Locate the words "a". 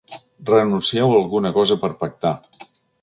1.11-1.19